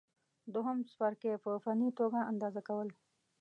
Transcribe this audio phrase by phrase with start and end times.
[0.53, 2.89] دوهم څپرکی: په فني توګه اندازه کول